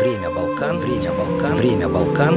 [0.00, 2.34] Время Балкан, время Балкан, время Балкан.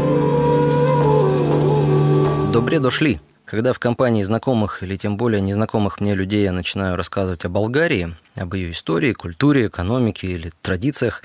[2.51, 3.21] Добре дошли.
[3.46, 8.13] Когда в компании знакомых или тем более незнакомых мне людей я начинаю рассказывать о Болгарии,
[8.36, 11.23] об ее истории, культуре, экономике или традициях,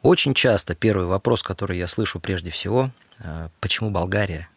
[0.00, 4.48] очень часто первый вопрос, который я слышу прежде всего, э, почему Болгария?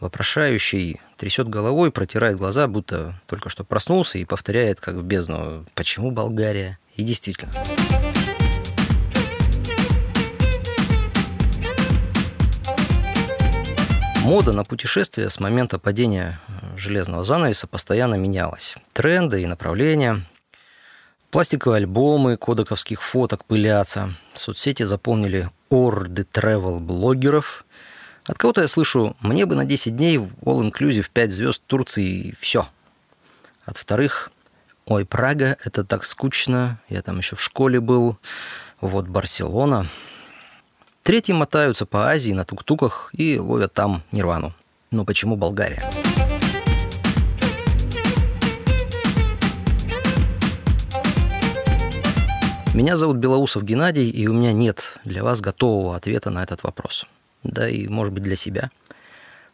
[0.00, 6.12] Вопрошающий трясет головой, протирает глаза, будто только что проснулся и повторяет как в бездну, почему
[6.12, 6.78] Болгария?
[6.96, 7.52] И действительно.
[14.24, 16.40] Мода на путешествия с момента падения
[16.78, 18.74] железного занавеса постоянно менялась.
[18.94, 20.22] Тренды и направления.
[21.30, 24.14] Пластиковые альбомы кодековских фоток пылятся.
[24.32, 27.66] Соцсети заполнили орды travel-блогеров.
[28.24, 32.34] От кого-то я слышу, мне бы на 10 дней в all-inclusive 5 звезд Турции и
[32.40, 32.66] все.
[33.66, 34.32] От вторых,
[34.86, 38.16] ой, Прага, это так скучно, я там еще в школе был,
[38.80, 39.86] вот Барселона–
[41.04, 44.54] Третьи мотаются по Азии на тук-туках и ловят там нирвану.
[44.90, 45.82] Но почему Болгария?
[52.72, 57.04] Меня зовут Белоусов Геннадий, и у меня нет для вас готового ответа на этот вопрос.
[57.42, 58.70] Да и, может быть, для себя.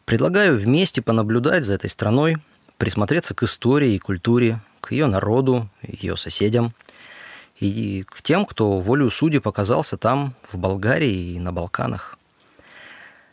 [0.05, 2.37] Предлагаю вместе понаблюдать за этой страной,
[2.79, 6.73] присмотреться к истории и культуре, к ее народу, ее соседям–
[7.61, 12.17] и к тем, кто волею судеб оказался там, в Болгарии и на Балканах.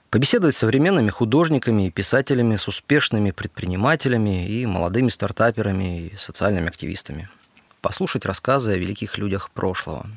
[0.09, 7.30] Побеседовать с современными художниками и писателями, с успешными предпринимателями и молодыми стартаперами и социальными активистами.
[7.81, 10.08] Послушать рассказы о великих людях прошлого.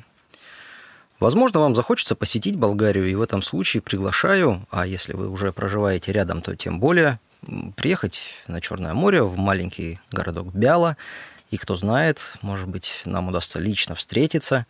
[1.19, 6.11] Возможно, вам захочется посетить Болгарию, и в этом случае приглашаю, а если вы уже проживаете
[6.11, 7.19] рядом, то тем более,
[7.75, 10.97] приехать на Черное море в маленький городок Бяла
[11.51, 14.65] и кто знает, может быть, нам удастся лично встретиться,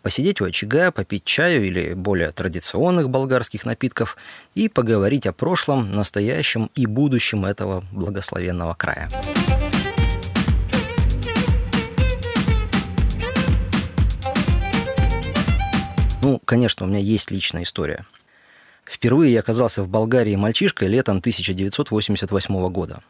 [0.00, 4.16] посидеть у очага, попить чаю или более традиционных болгарских напитков
[4.54, 9.10] и поговорить о прошлом, настоящем и будущем этого благословенного края.
[16.22, 18.06] Ну, конечно, у меня есть личная история.
[18.86, 23.02] Впервые я оказался в Болгарии мальчишкой летом 1988 года.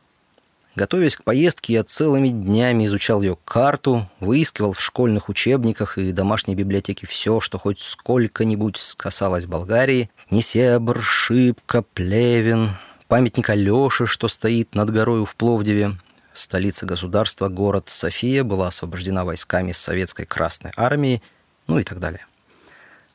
[0.74, 6.54] Готовясь к поездке, я целыми днями изучал ее карту, выискивал в школьных учебниках и домашней
[6.54, 10.10] библиотеке все, что хоть сколько-нибудь касалось Болгарии.
[10.30, 12.70] Несебр, Шипка, Плевен,
[13.06, 15.92] памятник Алёше, что стоит над горою в Пловдиве.
[16.32, 21.22] Столица государства, город София, была освобождена войсками Советской Красной Армии,
[21.66, 22.24] ну и так далее.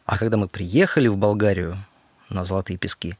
[0.06, 1.84] А когда мы приехали в Болгарию
[2.30, 3.18] на Золотые Пески,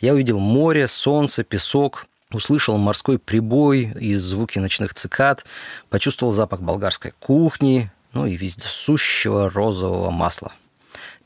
[0.00, 5.44] я увидел море, солнце, песок, услышал морской прибой и звуки ночных цикад,
[5.88, 10.52] почувствовал запах болгарской кухни, ну и вездесущего розового масла.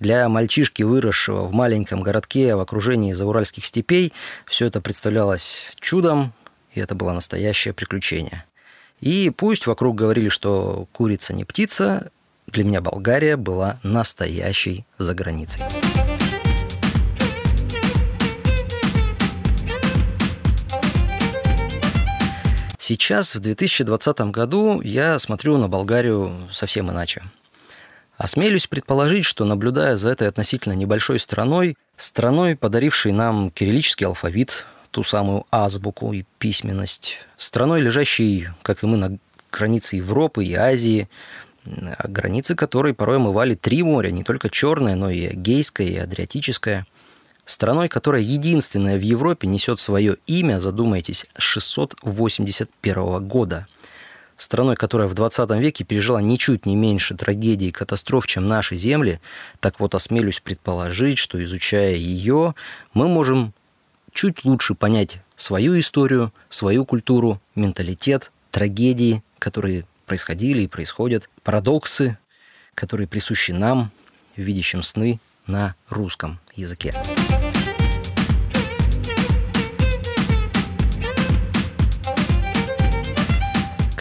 [0.00, 4.12] Для мальчишки, выросшего в маленьком городке в окружении зауральских степей,
[4.46, 6.32] все это представлялось чудом,
[6.72, 8.44] и это было настоящее приключение.
[9.00, 12.10] И пусть вокруг говорили, что курица не птица,
[12.46, 15.62] для меня Болгария была настоящей заграницей.
[22.86, 27.22] Сейчас, в 2020 году, я смотрю на Болгарию совсем иначе.
[28.18, 35.02] Осмелюсь предположить, что, наблюдая за этой относительно небольшой страной, страной, подарившей нам кириллический алфавит, ту
[35.02, 39.16] самую азбуку и письменность, страной, лежащей, как и мы, на
[39.50, 41.08] границе Европы и Азии,
[41.64, 46.86] границы которой порой омывали три моря, не только Черное, но и Эгейское, и Адриатическое–
[47.44, 53.66] Страной, которая единственная в Европе несет свое имя, задумайтесь, с 681 года.
[54.36, 59.20] Страной, которая в 20 веке пережила ничуть не меньше трагедий и катастроф, чем наши земли,
[59.60, 62.54] так вот осмелюсь предположить, что изучая ее,
[62.94, 63.52] мы можем
[64.12, 72.18] чуть лучше понять свою историю, свою культуру, менталитет, трагедии, которые происходили и происходят, парадоксы,
[72.74, 73.90] которые присущи нам,
[74.36, 76.94] видящим сны на русском языке.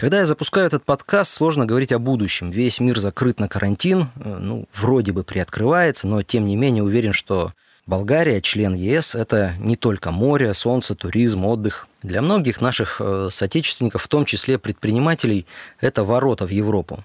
[0.04, 2.50] Когда я запускаю этот подкаст, сложно говорить о будущем.
[2.50, 7.14] Весь мир закрыт на карантин, э, ну, вроде бы приоткрывается, но тем не менее уверен,
[7.14, 7.54] что
[7.86, 11.88] Болгария, член ЕС, это не только море, солнце, туризм, отдых.
[12.02, 15.46] Для многих наших э, соотечественников, в том числе предпринимателей,
[15.80, 17.02] это ворота в Европу.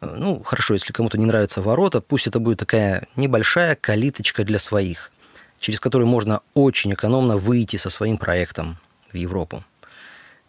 [0.00, 4.58] Э, ну, хорошо, если кому-то не нравятся ворота, пусть это будет такая небольшая калиточка для
[4.58, 5.12] своих,
[5.60, 8.78] через которую можно очень экономно выйти со своим проектом
[9.12, 9.62] в Европу.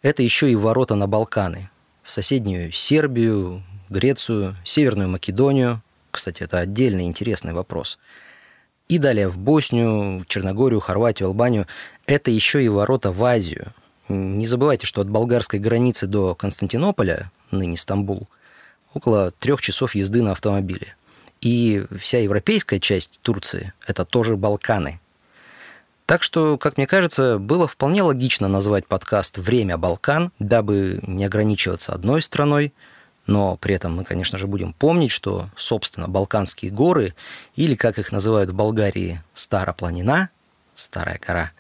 [0.02, 1.70] Это еще и ворота на Балканы,
[2.04, 5.82] в соседнюю Сербию, Грецию, Северную Македонию.
[6.12, 7.98] Кстати, это отдельный интересный вопрос.
[8.90, 11.68] и далее в Боснию, Черногорию, Хорватию, Албанию.
[12.06, 13.74] Это еще и ворота в Азию.
[14.10, 18.28] Не забывайте, что от болгарской границы до Константинополя, ныне Стамбул,
[18.94, 20.96] около трех часов езды на автомобиле.
[21.42, 25.00] И вся европейская часть Турции– это тоже Балканы.
[26.06, 31.94] Так что, как мне кажется, было вполне логично назвать подкаст «Время Балкан», дабы не ограничиваться
[31.94, 32.74] одной страной,
[33.26, 37.16] но при этом мы, конечно же, будем помнить, что, собственно, Балканские горы,
[37.56, 40.30] или, как их называют в Болгарии, Старопланина,
[40.76, 41.52] Старая гора,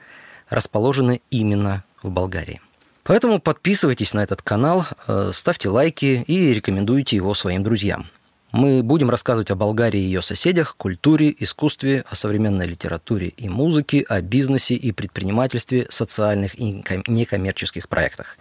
[0.49, 2.61] расположены именно в Болгарии.
[3.03, 8.07] Поэтому подписывайтесь на этот канал, э, ставьте лайки и рекомендуйте его своим друзьям.
[8.53, 14.05] Мы будем рассказывать о Болгарии и ее соседях, культуре, искусстве, о современной литературе и музыке,
[14.07, 18.37] о бизнесе и предпринимательстве, социальных и некоммерческих проектах.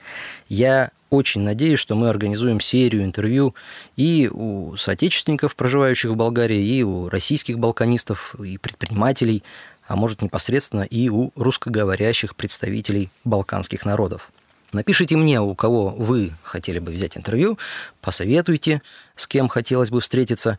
[0.50, 3.54] Я очень надеюсь, что мы организуем серию интервью
[3.96, 9.42] и у соотечественников, проживающих в Болгарии, и у российских балканистов, и предпринимателей,
[9.88, 14.30] а может непосредственно и у русскоговорящих представителей балканских народов.
[14.72, 17.58] Напишите мне, у кого вы хотели бы взять интервью,
[18.00, 18.80] посоветуйте,
[19.16, 20.58] с кем хотелось бы встретиться,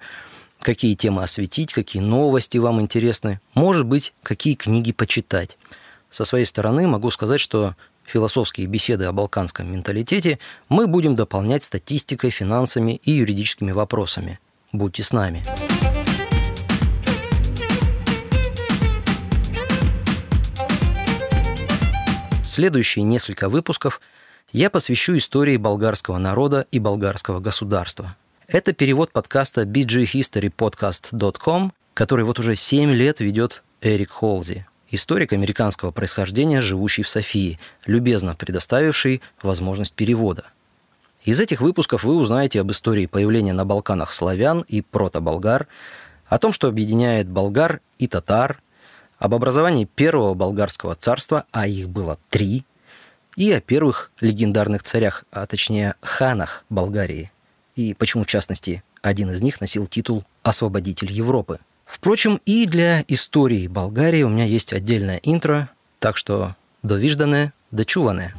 [0.61, 5.57] какие темы осветить, какие новости вам интересны, может быть, какие книги почитать.
[6.11, 7.75] Со своей стороны могу сказать, что
[8.05, 10.37] философские беседы о балканском менталитете
[10.69, 14.39] мы будем дополнять статистикой, финансами и юридическими вопросами.
[14.71, 15.43] Будьте с нами.
[22.53, 23.99] Следующие несколько выпусков
[24.51, 28.15] я посвящу истории болгарского народа и болгарского государства.
[28.47, 36.61] Это перевод подкаста bghistorypodcast.com, который вот уже 7 лет ведет Эрик Холзи, историк американского происхождения,
[36.61, 37.57] живущий в Софии,
[37.87, 40.45] любезно предоставивший возможность перевода.
[41.23, 45.67] Из этих выпусков вы узнаете об истории появления на Балканах славян и протоболгар,
[46.27, 48.61] о том, что объединяет болгар и татар,
[49.23, 52.65] об образовании первого болгарского царства, а их было три,
[53.37, 57.31] и о первых легендарных царях, а точнее ханах Болгарии.
[57.77, 61.59] И почему, в частности, один из них носил титул «Освободитель Европы».
[61.85, 65.69] Впрочем, и для истории Болгарии у меня есть отдельное интро,
[65.99, 68.33] так что довиждане, дочуване.